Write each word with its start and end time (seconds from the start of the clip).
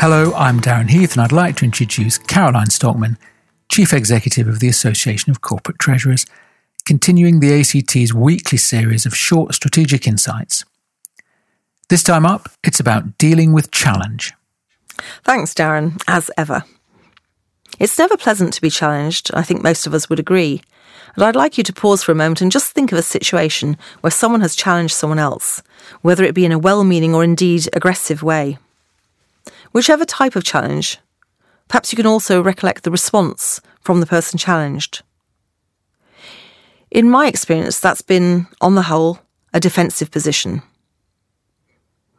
Hello, 0.00 0.32
I'm 0.32 0.60
Darren 0.60 0.88
Heath, 0.88 1.12
and 1.12 1.20
I'd 1.20 1.30
like 1.30 1.56
to 1.56 1.66
introduce 1.66 2.16
Caroline 2.16 2.70
Stockman, 2.70 3.18
Chief 3.70 3.92
Executive 3.92 4.48
of 4.48 4.58
the 4.58 4.68
Association 4.68 5.30
of 5.30 5.42
Corporate 5.42 5.78
Treasurers, 5.78 6.24
continuing 6.86 7.40
the 7.40 7.60
ACT's 7.60 8.14
weekly 8.14 8.56
series 8.56 9.04
of 9.04 9.14
short 9.14 9.52
strategic 9.54 10.06
insights. 10.06 10.64
This 11.90 12.02
time 12.02 12.24
up, 12.24 12.48
it's 12.64 12.80
about 12.80 13.18
dealing 13.18 13.52
with 13.52 13.72
challenge. 13.72 14.32
Thanks, 15.22 15.52
Darren, 15.52 16.02
as 16.08 16.30
ever. 16.34 16.64
It's 17.78 17.98
never 17.98 18.16
pleasant 18.16 18.54
to 18.54 18.62
be 18.62 18.70
challenged, 18.70 19.30
I 19.34 19.42
think 19.42 19.62
most 19.62 19.86
of 19.86 19.92
us 19.92 20.08
would 20.08 20.18
agree. 20.18 20.62
And 21.14 21.24
I'd 21.24 21.36
like 21.36 21.58
you 21.58 21.64
to 21.64 21.74
pause 21.74 22.02
for 22.02 22.12
a 22.12 22.14
moment 22.14 22.40
and 22.40 22.50
just 22.50 22.72
think 22.72 22.90
of 22.90 22.96
a 22.96 23.02
situation 23.02 23.76
where 24.00 24.10
someone 24.10 24.40
has 24.40 24.56
challenged 24.56 24.94
someone 24.94 25.18
else, 25.18 25.62
whether 26.00 26.24
it 26.24 26.34
be 26.34 26.46
in 26.46 26.52
a 26.52 26.58
well 26.58 26.84
meaning 26.84 27.14
or 27.14 27.22
indeed 27.22 27.68
aggressive 27.74 28.22
way. 28.22 28.56
Whichever 29.72 30.04
type 30.04 30.34
of 30.34 30.44
challenge, 30.44 30.98
perhaps 31.68 31.92
you 31.92 31.96
can 31.96 32.06
also 32.06 32.42
recollect 32.42 32.82
the 32.82 32.90
response 32.90 33.60
from 33.80 34.00
the 34.00 34.06
person 34.06 34.38
challenged. 34.38 35.02
In 36.90 37.08
my 37.08 37.28
experience, 37.28 37.78
that's 37.78 38.02
been, 38.02 38.48
on 38.60 38.74
the 38.74 38.82
whole, 38.82 39.20
a 39.54 39.60
defensive 39.60 40.10
position. 40.10 40.62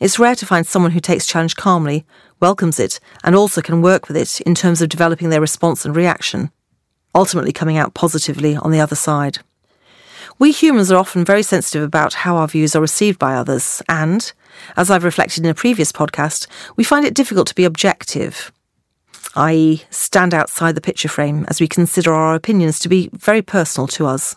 It's 0.00 0.18
rare 0.18 0.36
to 0.36 0.46
find 0.46 0.66
someone 0.66 0.92
who 0.92 1.00
takes 1.00 1.26
challenge 1.26 1.56
calmly, 1.56 2.04
welcomes 2.38 2.78
it, 2.78 3.00
and 3.24 3.34
also 3.34 3.60
can 3.60 3.82
work 3.82 4.06
with 4.06 4.16
it 4.16 4.40
in 4.42 4.54
terms 4.54 4.80
of 4.80 4.88
developing 4.88 5.30
their 5.30 5.40
response 5.40 5.84
and 5.84 5.96
reaction, 5.96 6.50
ultimately 7.14 7.52
coming 7.52 7.76
out 7.76 7.94
positively 7.94 8.56
on 8.56 8.70
the 8.70 8.80
other 8.80 8.96
side. 8.96 9.38
We 10.38 10.52
humans 10.52 10.90
are 10.90 10.98
often 10.98 11.24
very 11.24 11.42
sensitive 11.42 11.82
about 11.82 12.14
how 12.14 12.36
our 12.36 12.48
views 12.48 12.74
are 12.74 12.80
received 12.80 13.18
by 13.18 13.34
others, 13.34 13.82
and, 13.88 14.32
as 14.76 14.90
I've 14.90 15.04
reflected 15.04 15.44
in 15.44 15.50
a 15.50 15.54
previous 15.54 15.92
podcast, 15.92 16.46
we 16.76 16.84
find 16.84 17.04
it 17.04 17.14
difficult 17.14 17.46
to 17.48 17.54
be 17.54 17.64
objective, 17.64 18.52
i.e., 19.36 19.82
stand 19.90 20.34
outside 20.34 20.74
the 20.74 20.80
picture 20.80 21.08
frame 21.08 21.44
as 21.48 21.60
we 21.60 21.68
consider 21.68 22.12
our 22.12 22.34
opinions 22.34 22.78
to 22.80 22.88
be 22.88 23.10
very 23.12 23.42
personal 23.42 23.86
to 23.88 24.06
us. 24.06 24.36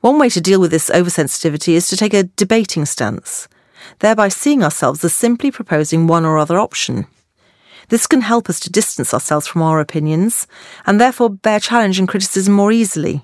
One 0.00 0.18
way 0.18 0.28
to 0.30 0.40
deal 0.40 0.60
with 0.60 0.70
this 0.70 0.90
oversensitivity 0.90 1.74
is 1.74 1.88
to 1.88 1.96
take 1.96 2.14
a 2.14 2.24
debating 2.24 2.84
stance, 2.84 3.48
thereby 4.00 4.28
seeing 4.28 4.62
ourselves 4.62 5.04
as 5.04 5.12
simply 5.12 5.50
proposing 5.50 6.06
one 6.06 6.24
or 6.24 6.38
other 6.38 6.58
option. 6.58 7.06
This 7.88 8.06
can 8.06 8.20
help 8.20 8.48
us 8.48 8.60
to 8.60 8.70
distance 8.70 9.14
ourselves 9.14 9.46
from 9.46 9.62
our 9.62 9.80
opinions 9.80 10.46
and 10.86 11.00
therefore 11.00 11.30
bear 11.30 11.60
challenge 11.60 11.98
and 11.98 12.08
criticism 12.08 12.54
more 12.54 12.72
easily. 12.72 13.22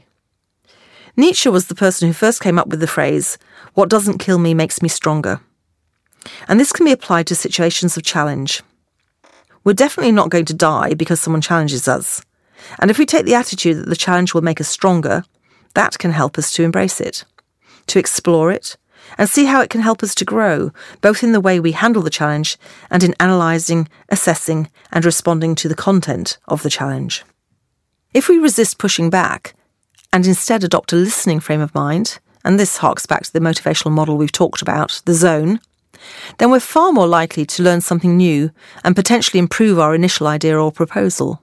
Nietzsche 1.16 1.48
was 1.48 1.66
the 1.66 1.74
person 1.74 2.08
who 2.08 2.14
first 2.14 2.40
came 2.40 2.58
up 2.58 2.68
with 2.68 2.80
the 2.80 2.86
phrase, 2.86 3.36
What 3.74 3.90
doesn't 3.90 4.18
kill 4.18 4.38
me 4.38 4.54
makes 4.54 4.80
me 4.80 4.88
stronger. 4.88 5.40
And 6.48 6.58
this 6.58 6.72
can 6.72 6.86
be 6.86 6.92
applied 6.92 7.26
to 7.26 7.34
situations 7.34 7.96
of 7.96 8.02
challenge. 8.02 8.62
We're 9.64 9.74
definitely 9.74 10.12
not 10.12 10.30
going 10.30 10.46
to 10.46 10.54
die 10.54 10.94
because 10.94 11.20
someone 11.20 11.42
challenges 11.42 11.86
us. 11.86 12.24
And 12.78 12.90
if 12.90 12.98
we 12.98 13.06
take 13.06 13.26
the 13.26 13.34
attitude 13.34 13.76
that 13.76 13.88
the 13.88 13.96
challenge 13.96 14.32
will 14.32 14.42
make 14.42 14.60
us 14.60 14.68
stronger, 14.68 15.24
that 15.74 15.98
can 15.98 16.12
help 16.12 16.38
us 16.38 16.52
to 16.52 16.62
embrace 16.62 17.00
it, 17.00 17.24
to 17.88 17.98
explore 17.98 18.50
it, 18.50 18.76
and 19.18 19.28
see 19.28 19.44
how 19.44 19.60
it 19.60 19.68
can 19.68 19.80
help 19.80 20.02
us 20.02 20.14
to 20.14 20.24
grow, 20.24 20.70
both 21.00 21.22
in 21.22 21.32
the 21.32 21.40
way 21.40 21.60
we 21.60 21.72
handle 21.72 22.02
the 22.02 22.10
challenge 22.10 22.56
and 22.90 23.02
in 23.02 23.14
analysing, 23.20 23.88
assessing, 24.08 24.70
and 24.92 25.04
responding 25.04 25.54
to 25.56 25.68
the 25.68 25.74
content 25.74 26.38
of 26.48 26.62
the 26.62 26.70
challenge. 26.70 27.24
If 28.14 28.28
we 28.28 28.38
resist 28.38 28.78
pushing 28.78 29.10
back 29.10 29.54
and 30.12 30.26
instead 30.26 30.62
adopt 30.62 30.92
a 30.92 30.96
listening 30.96 31.40
frame 31.40 31.60
of 31.60 31.74
mind, 31.74 32.18
and 32.44 32.58
this 32.58 32.78
harks 32.78 33.06
back 33.06 33.22
to 33.22 33.32
the 33.32 33.40
motivational 33.40 33.92
model 33.92 34.16
we've 34.16 34.32
talked 34.32 34.62
about, 34.62 35.00
the 35.04 35.14
zone, 35.14 35.60
then 36.38 36.50
we're 36.50 36.60
far 36.60 36.92
more 36.92 37.06
likely 37.06 37.46
to 37.46 37.62
learn 37.62 37.80
something 37.80 38.16
new 38.16 38.50
and 38.84 38.96
potentially 38.96 39.38
improve 39.38 39.78
our 39.78 39.94
initial 39.94 40.26
idea 40.26 40.58
or 40.58 40.72
proposal. 40.72 41.42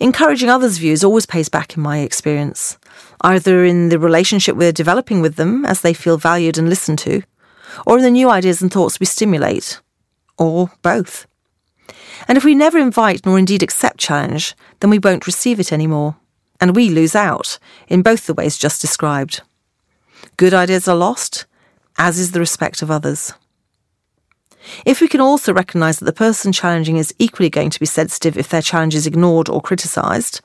Encouraging 0.00 0.48
others' 0.48 0.78
views 0.78 1.02
always 1.02 1.26
pays 1.26 1.48
back 1.48 1.76
in 1.76 1.82
my 1.82 1.98
experience, 1.98 2.78
either 3.22 3.64
in 3.64 3.88
the 3.88 3.98
relationship 3.98 4.56
we're 4.56 4.72
developing 4.72 5.20
with 5.20 5.36
them 5.36 5.66
as 5.66 5.80
they 5.80 5.92
feel 5.92 6.16
valued 6.16 6.56
and 6.56 6.68
listened 6.68 6.98
to, 7.00 7.22
or 7.86 7.98
in 7.98 8.04
the 8.04 8.10
new 8.10 8.30
ideas 8.30 8.62
and 8.62 8.72
thoughts 8.72 9.00
we 9.00 9.06
stimulate, 9.06 9.80
or 10.38 10.70
both. 10.82 11.26
And 12.28 12.38
if 12.38 12.44
we 12.44 12.54
never 12.54 12.78
invite 12.78 13.26
nor 13.26 13.38
indeed 13.38 13.62
accept 13.62 13.98
challenge, 13.98 14.54
then 14.80 14.90
we 14.90 14.98
won't 14.98 15.26
receive 15.26 15.58
it 15.58 15.72
anymore, 15.72 16.16
and 16.60 16.74
we 16.74 16.88
lose 16.90 17.14
out 17.14 17.58
in 17.88 18.02
both 18.02 18.26
the 18.26 18.34
ways 18.34 18.58
just 18.58 18.80
described. 18.80 19.42
Good 20.36 20.54
ideas 20.54 20.88
are 20.88 20.96
lost, 20.96 21.46
as 21.96 22.18
is 22.18 22.32
the 22.32 22.40
respect 22.40 22.82
of 22.82 22.90
others. 22.90 23.32
If 24.84 25.00
we 25.00 25.08
can 25.08 25.20
also 25.20 25.52
recognise 25.52 25.98
that 25.98 26.04
the 26.04 26.12
person 26.12 26.52
challenging 26.52 26.96
is 26.96 27.14
equally 27.18 27.50
going 27.50 27.70
to 27.70 27.80
be 27.80 27.86
sensitive 27.86 28.36
if 28.36 28.48
their 28.48 28.62
challenge 28.62 28.94
is 28.94 29.06
ignored 29.06 29.48
or 29.48 29.62
criticised, 29.62 30.40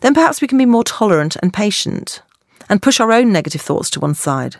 then 0.00 0.14
perhaps 0.14 0.40
we 0.40 0.48
can 0.48 0.58
be 0.58 0.66
more 0.66 0.84
tolerant 0.84 1.36
and 1.36 1.52
patient 1.52 2.22
and 2.68 2.82
push 2.82 3.00
our 3.00 3.12
own 3.12 3.32
negative 3.32 3.60
thoughts 3.60 3.90
to 3.90 4.00
one 4.00 4.14
side. 4.14 4.56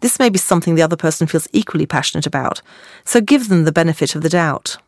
This 0.00 0.18
may 0.18 0.30
be 0.30 0.38
something 0.38 0.74
the 0.74 0.82
other 0.82 0.96
person 0.96 1.26
feels 1.26 1.48
equally 1.52 1.86
passionate 1.86 2.26
about, 2.26 2.62
so 3.04 3.20
give 3.20 3.48
them 3.48 3.64
the 3.64 3.72
benefit 3.72 4.14
of 4.14 4.22
the 4.22 4.30
doubt. 4.30 4.78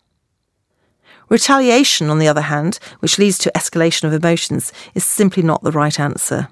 Retaliation, 1.32 2.10
on 2.10 2.18
the 2.18 2.28
other 2.28 2.42
hand, 2.42 2.78
which 2.98 3.18
leads 3.18 3.38
to 3.38 3.52
escalation 3.56 4.04
of 4.04 4.12
emotions, 4.12 4.70
is 4.94 5.02
simply 5.02 5.42
not 5.42 5.62
the 5.62 5.72
right 5.72 5.98
answer. 5.98 6.48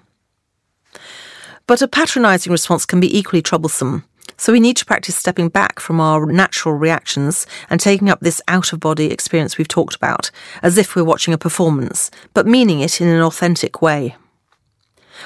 But 1.66 1.82
a 1.82 1.86
patronising 1.86 2.50
response 2.50 2.86
can 2.86 2.98
be 2.98 3.14
equally 3.14 3.42
troublesome, 3.42 4.04
so 4.38 4.54
we 4.54 4.58
need 4.58 4.78
to 4.78 4.86
practice 4.86 5.16
stepping 5.16 5.50
back 5.50 5.80
from 5.80 6.00
our 6.00 6.24
natural 6.24 6.74
reactions 6.76 7.46
and 7.68 7.78
taking 7.78 8.08
up 8.08 8.20
this 8.20 8.40
out 8.48 8.72
of 8.72 8.80
body 8.80 9.10
experience 9.10 9.58
we've 9.58 9.68
talked 9.68 9.96
about, 9.96 10.30
as 10.62 10.78
if 10.78 10.96
we're 10.96 11.04
watching 11.04 11.34
a 11.34 11.38
performance, 11.38 12.10
but 12.32 12.46
meaning 12.46 12.80
it 12.80 13.02
in 13.02 13.08
an 13.08 13.20
authentic 13.20 13.82
way. 13.82 14.16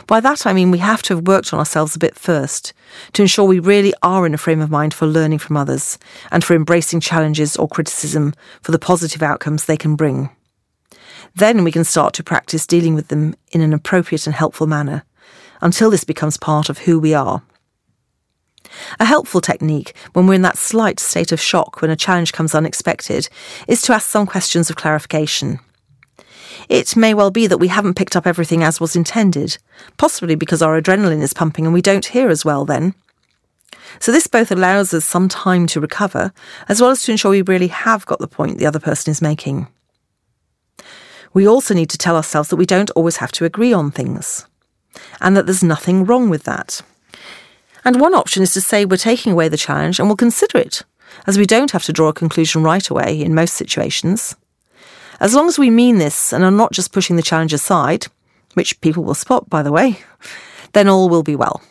By 0.06 0.20
that 0.20 0.46
I 0.46 0.52
mean 0.52 0.70
we 0.70 0.78
have 0.78 1.02
to 1.02 1.16
have 1.16 1.26
worked 1.26 1.52
on 1.52 1.58
ourselves 1.58 1.94
a 1.94 1.98
bit 1.98 2.16
first, 2.16 2.72
to 3.12 3.22
ensure 3.22 3.44
we 3.44 3.58
really 3.58 3.94
are 4.02 4.26
in 4.26 4.34
a 4.34 4.38
frame 4.38 4.60
of 4.60 4.70
mind 4.70 4.94
for 4.94 5.06
learning 5.06 5.38
from 5.38 5.56
others, 5.56 5.98
and 6.30 6.44
for 6.44 6.54
embracing 6.54 7.00
challenges 7.00 7.56
or 7.56 7.68
criticism 7.68 8.34
for 8.62 8.72
the 8.72 8.78
positive 8.78 9.22
outcomes 9.22 9.64
they 9.64 9.76
can 9.76 9.96
bring. 9.96 10.30
Then 11.34 11.64
we 11.64 11.72
can 11.72 11.84
start 11.84 12.14
to 12.14 12.22
practice 12.22 12.66
dealing 12.66 12.94
with 12.94 13.08
them 13.08 13.34
in 13.50 13.60
an 13.60 13.72
appropriate 13.72 14.26
and 14.26 14.34
helpful 14.34 14.66
manner 14.66 15.04
until 15.60 15.90
this 15.90 16.04
becomes 16.04 16.36
part 16.36 16.68
of 16.68 16.78
who 16.78 16.98
we 16.98 17.14
are. 17.14 17.42
A 18.98 19.04
helpful 19.04 19.40
technique 19.40 19.94
when 20.12 20.26
we're 20.26 20.34
in 20.34 20.42
that 20.42 20.58
slight 20.58 20.98
state 21.00 21.32
of 21.32 21.40
shock 21.40 21.80
when 21.80 21.90
a 21.90 21.96
challenge 21.96 22.32
comes 22.32 22.54
unexpected 22.54 23.28
is 23.68 23.82
to 23.82 23.92
ask 23.92 24.08
some 24.08 24.26
questions 24.26 24.70
of 24.70 24.76
clarification. 24.76 25.60
It 26.68 26.96
may 26.96 27.14
well 27.14 27.30
be 27.30 27.46
that 27.46 27.58
we 27.58 27.68
haven't 27.68 27.94
picked 27.94 28.16
up 28.16 28.26
everything 28.26 28.62
as 28.62 28.80
was 28.80 28.96
intended, 28.96 29.58
possibly 29.96 30.34
because 30.34 30.62
our 30.62 30.80
adrenaline 30.80 31.22
is 31.22 31.34
pumping 31.34 31.64
and 31.64 31.74
we 31.74 31.82
don't 31.82 32.06
hear 32.06 32.30
as 32.30 32.44
well 32.44 32.64
then. 32.64 32.94
So, 34.00 34.10
this 34.10 34.26
both 34.26 34.50
allows 34.50 34.92
us 34.92 35.04
some 35.04 35.28
time 35.28 35.66
to 35.68 35.80
recover, 35.80 36.32
as 36.68 36.80
well 36.80 36.90
as 36.90 37.02
to 37.04 37.12
ensure 37.12 37.30
we 37.30 37.42
really 37.42 37.68
have 37.68 38.06
got 38.06 38.18
the 38.18 38.26
point 38.26 38.58
the 38.58 38.66
other 38.66 38.80
person 38.80 39.10
is 39.10 39.22
making. 39.22 39.68
We 41.32 41.46
also 41.46 41.74
need 41.74 41.90
to 41.90 41.98
tell 41.98 42.16
ourselves 42.16 42.48
that 42.48 42.56
we 42.56 42.66
don't 42.66 42.90
always 42.90 43.16
have 43.16 43.32
to 43.32 43.44
agree 43.44 43.72
on 43.72 43.90
things 43.90 44.46
and 45.20 45.36
that 45.36 45.46
there's 45.46 45.64
nothing 45.64 46.04
wrong 46.04 46.28
with 46.28 46.44
that. 46.44 46.80
And 47.84 48.00
one 48.00 48.14
option 48.14 48.42
is 48.42 48.54
to 48.54 48.60
say 48.60 48.84
we're 48.84 48.96
taking 48.96 49.32
away 49.32 49.48
the 49.48 49.56
challenge 49.56 49.98
and 49.98 50.08
we'll 50.08 50.16
consider 50.16 50.58
it, 50.58 50.82
as 51.26 51.36
we 51.36 51.44
don't 51.44 51.72
have 51.72 51.84
to 51.84 51.92
draw 51.92 52.08
a 52.08 52.14
conclusion 52.14 52.62
right 52.62 52.88
away 52.88 53.20
in 53.20 53.34
most 53.34 53.54
situations. 53.54 54.36
As 55.20 55.34
long 55.34 55.48
as 55.48 55.58
we 55.58 55.70
mean 55.70 55.98
this 55.98 56.32
and 56.32 56.44
are 56.44 56.50
not 56.50 56.72
just 56.72 56.92
pushing 56.92 57.16
the 57.16 57.22
challenge 57.22 57.52
aside, 57.52 58.06
which 58.54 58.80
people 58.80 59.04
will 59.04 59.14
spot, 59.14 59.48
by 59.48 59.62
the 59.62 59.72
way, 59.72 59.98
then 60.72 60.88
all 60.88 61.08
will 61.08 61.22
be 61.22 61.36
well. 61.36 61.62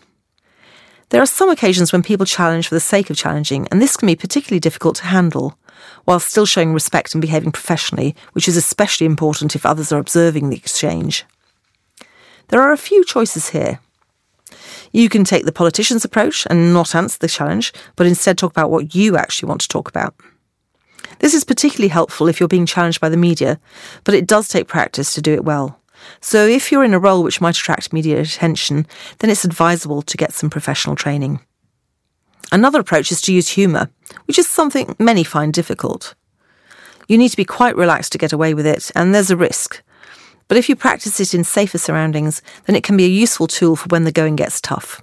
There 1.09 1.21
are 1.21 1.27
some 1.27 1.49
occasions 1.49 1.91
when 1.91 2.01
people 2.01 2.25
challenge 2.25 2.67
for 2.67 2.75
the 2.75 2.79
sake 2.79 3.09
of 3.09 3.17
challenging, 3.17 3.67
and 3.69 3.81
this 3.81 3.97
can 3.97 4.07
be 4.07 4.15
particularly 4.15 4.59
difficult 4.59 4.95
to 4.97 5.05
handle, 5.05 5.57
while 6.05 6.19
still 6.19 6.45
showing 6.45 6.73
respect 6.73 7.13
and 7.13 7.21
behaving 7.21 7.51
professionally, 7.51 8.15
which 8.31 8.47
is 8.47 8.57
especially 8.57 9.05
important 9.05 9.55
if 9.55 9.65
others 9.65 9.91
are 9.91 9.99
observing 9.99 10.49
the 10.49 10.57
exchange. 10.57 11.25
There 12.47 12.61
are 12.61 12.71
a 12.71 12.77
few 12.77 13.05
choices 13.05 13.49
here. 13.49 13.79
You 14.91 15.09
can 15.09 15.23
take 15.23 15.45
the 15.45 15.51
politician's 15.51 16.05
approach 16.05 16.47
and 16.49 16.73
not 16.73 16.95
answer 16.95 17.17
the 17.19 17.27
challenge, 17.27 17.73
but 17.95 18.07
instead 18.07 18.37
talk 18.37 18.51
about 18.51 18.71
what 18.71 18.95
you 18.95 19.17
actually 19.17 19.49
want 19.49 19.61
to 19.61 19.67
talk 19.67 19.89
about. 19.89 20.15
This 21.19 21.33
is 21.33 21.43
particularly 21.43 21.89
helpful 21.89 22.27
if 22.27 22.39
you're 22.39 22.49
being 22.49 22.65
challenged 22.65 23.01
by 23.01 23.09
the 23.09 23.17
media, 23.17 23.59
but 24.03 24.13
it 24.15 24.27
does 24.27 24.47
take 24.47 24.67
practice 24.67 25.13
to 25.13 25.21
do 25.21 25.33
it 25.33 25.45
well. 25.45 25.79
So 26.19 26.45
if 26.45 26.71
you're 26.71 26.83
in 26.83 26.93
a 26.93 26.99
role 26.99 27.23
which 27.23 27.41
might 27.41 27.57
attract 27.57 27.93
media 27.93 28.19
attention, 28.19 28.87
then 29.19 29.29
it's 29.29 29.45
advisable 29.45 30.01
to 30.01 30.17
get 30.17 30.33
some 30.33 30.49
professional 30.49 30.95
training. 30.95 31.39
Another 32.51 32.79
approach 32.79 33.11
is 33.11 33.21
to 33.21 33.33
use 33.33 33.49
humour, 33.49 33.89
which 34.25 34.37
is 34.37 34.47
something 34.47 34.95
many 34.99 35.23
find 35.23 35.53
difficult. 35.53 36.13
You 37.07 37.17
need 37.17 37.29
to 37.29 37.37
be 37.37 37.45
quite 37.45 37.75
relaxed 37.75 38.11
to 38.13 38.17
get 38.17 38.33
away 38.33 38.53
with 38.53 38.65
it, 38.65 38.91
and 38.95 39.13
there's 39.13 39.31
a 39.31 39.37
risk. 39.37 39.81
But 40.47 40.57
if 40.57 40.69
you 40.69 40.75
practice 40.75 41.19
it 41.19 41.33
in 41.33 41.43
safer 41.43 41.77
surroundings, 41.77 42.41
then 42.65 42.75
it 42.75 42.83
can 42.83 42.97
be 42.97 43.05
a 43.05 43.09
useful 43.09 43.47
tool 43.47 43.75
for 43.75 43.87
when 43.87 44.03
the 44.03 44.11
going 44.11 44.35
gets 44.35 44.61
tough. 44.61 45.01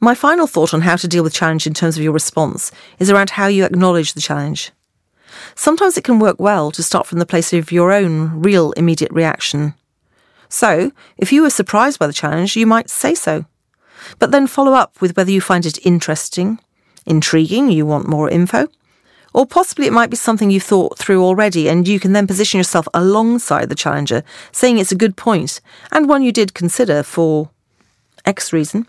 My 0.00 0.14
final 0.14 0.46
thought 0.46 0.74
on 0.74 0.80
how 0.80 0.96
to 0.96 1.06
deal 1.06 1.22
with 1.22 1.34
challenge 1.34 1.66
in 1.66 1.74
terms 1.74 1.96
of 1.96 2.02
your 2.02 2.12
response 2.12 2.72
is 2.98 3.10
around 3.10 3.30
how 3.30 3.46
you 3.46 3.64
acknowledge 3.64 4.14
the 4.14 4.20
challenge. 4.20 4.72
Sometimes 5.54 5.96
it 5.96 6.04
can 6.04 6.18
work 6.18 6.38
well 6.38 6.70
to 6.70 6.82
start 6.82 7.06
from 7.06 7.18
the 7.18 7.26
place 7.26 7.52
of 7.52 7.72
your 7.72 7.92
own 7.92 8.40
real 8.40 8.72
immediate 8.72 9.12
reaction. 9.12 9.74
So, 10.48 10.92
if 11.16 11.32
you 11.32 11.42
were 11.42 11.50
surprised 11.50 11.98
by 11.98 12.06
the 12.06 12.12
challenge, 12.12 12.56
you 12.56 12.66
might 12.66 12.90
say 12.90 13.14
so. 13.14 13.46
But 14.18 14.30
then 14.30 14.46
follow 14.46 14.72
up 14.72 15.00
with 15.00 15.16
whether 15.16 15.30
you 15.30 15.40
find 15.40 15.64
it 15.64 15.84
interesting, 15.86 16.58
intriguing, 17.06 17.70
you 17.70 17.86
want 17.86 18.08
more 18.08 18.28
info, 18.28 18.68
or 19.32 19.46
possibly 19.46 19.86
it 19.86 19.92
might 19.92 20.10
be 20.10 20.16
something 20.16 20.50
you've 20.50 20.62
thought 20.62 20.98
through 20.98 21.24
already 21.24 21.68
and 21.68 21.88
you 21.88 21.98
can 21.98 22.12
then 22.12 22.26
position 22.26 22.58
yourself 22.58 22.86
alongside 22.92 23.68
the 23.68 23.74
challenger, 23.74 24.22
saying 24.50 24.78
it's 24.78 24.92
a 24.92 24.96
good 24.96 25.16
point 25.16 25.60
and 25.90 26.08
one 26.08 26.22
you 26.22 26.32
did 26.32 26.54
consider 26.54 27.02
for 27.02 27.50
X 28.24 28.52
reason, 28.52 28.86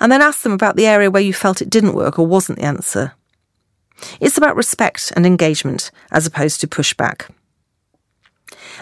and 0.00 0.10
then 0.10 0.22
ask 0.22 0.42
them 0.42 0.52
about 0.52 0.76
the 0.76 0.86
area 0.86 1.10
where 1.10 1.22
you 1.22 1.32
felt 1.32 1.62
it 1.62 1.70
didn't 1.70 1.94
work 1.94 2.18
or 2.18 2.26
wasn't 2.26 2.58
the 2.58 2.64
answer. 2.64 3.12
It's 4.20 4.38
about 4.38 4.56
respect 4.56 5.12
and 5.16 5.26
engagement 5.26 5.90
as 6.10 6.26
opposed 6.26 6.60
to 6.60 6.66
pushback. 6.66 7.28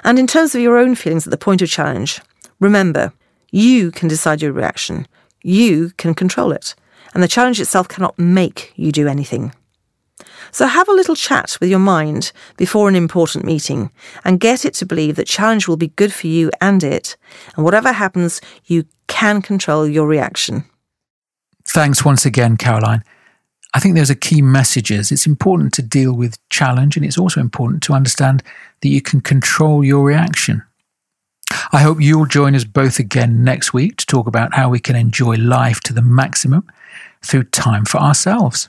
And 0.04 0.18
in 0.18 0.26
terms 0.26 0.54
of 0.54 0.60
your 0.60 0.78
own 0.78 0.94
feelings 0.94 1.26
at 1.26 1.30
the 1.30 1.36
point 1.36 1.62
of 1.62 1.68
challenge, 1.68 2.20
remember, 2.58 3.12
you 3.50 3.90
can 3.90 4.08
decide 4.08 4.42
your 4.42 4.52
reaction. 4.52 5.06
You 5.42 5.90
can 5.96 6.14
control 6.14 6.52
it. 6.52 6.74
And 7.14 7.22
the 7.22 7.28
challenge 7.28 7.60
itself 7.60 7.88
cannot 7.88 8.18
make 8.18 8.72
you 8.76 8.92
do 8.92 9.08
anything. 9.08 9.52
So 10.52 10.66
have 10.66 10.88
a 10.88 10.92
little 10.92 11.14
chat 11.14 11.56
with 11.60 11.70
your 11.70 11.78
mind 11.78 12.32
before 12.56 12.88
an 12.88 12.96
important 12.96 13.44
meeting 13.44 13.90
and 14.24 14.40
get 14.40 14.64
it 14.64 14.74
to 14.74 14.86
believe 14.86 15.16
that 15.16 15.26
challenge 15.26 15.68
will 15.68 15.76
be 15.76 15.88
good 15.88 16.12
for 16.12 16.26
you 16.26 16.50
and 16.60 16.82
it. 16.82 17.16
And 17.56 17.64
whatever 17.64 17.92
happens, 17.92 18.40
you 18.64 18.84
can 19.06 19.42
control 19.42 19.86
your 19.86 20.06
reaction. 20.06 20.64
Thanks 21.66 22.04
once 22.04 22.26
again, 22.26 22.56
Caroline. 22.56 23.04
I 23.74 23.80
think 23.80 23.94
those 23.94 24.10
are 24.10 24.16
key 24.16 24.42
messages. 24.42 25.12
it's 25.12 25.26
important 25.26 25.72
to 25.74 25.82
deal 25.82 26.12
with 26.12 26.38
challenge 26.48 26.96
and 26.96 27.06
it's 27.06 27.18
also 27.18 27.40
important 27.40 27.82
to 27.84 27.92
understand 27.92 28.42
that 28.80 28.88
you 28.88 29.00
can 29.00 29.20
control 29.20 29.84
your 29.84 30.04
reaction. 30.04 30.62
I 31.72 31.82
hope 31.82 32.00
you'll 32.00 32.26
join 32.26 32.54
us 32.54 32.64
both 32.64 32.98
again 32.98 33.44
next 33.44 33.72
week 33.72 33.96
to 33.98 34.06
talk 34.06 34.26
about 34.26 34.54
how 34.54 34.68
we 34.68 34.80
can 34.80 34.96
enjoy 34.96 35.36
life 35.36 35.80
to 35.80 35.92
the 35.92 36.02
maximum 36.02 36.66
through 37.22 37.44
time 37.44 37.84
for 37.84 37.98
ourselves. 37.98 38.68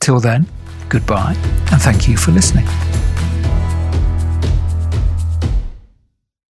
Till 0.00 0.20
then, 0.20 0.46
goodbye 0.88 1.34
and 1.70 1.82
thank 1.82 2.08
you 2.08 2.16
for 2.16 2.30
listening. 2.30 2.66